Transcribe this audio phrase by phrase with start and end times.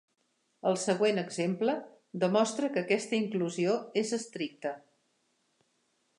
[0.69, 1.75] El següent exemple
[2.25, 4.75] demostra que aquesta inclusió és estricta.